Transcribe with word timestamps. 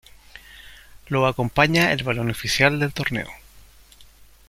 Lo 1.09 1.27
acompaña 1.27 1.91
el 1.93 2.03
balón 2.03 2.31
oficial 2.31 2.79
del 2.79 2.91
torneo. 2.91 3.29